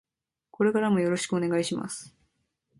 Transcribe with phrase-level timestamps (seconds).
[0.49, 2.11] これからもよろしくお願いします。